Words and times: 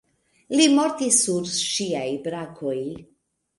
Li 0.55 0.65
mortis 0.79 1.19
sur 1.27 1.45
ŝiaj 1.67 2.09
brakoj. 2.27 2.77